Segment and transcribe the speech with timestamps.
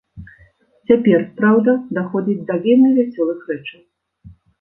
[0.91, 3.81] Цяпер, праўда, даходзіць да вельмі вясёлых рэчаў.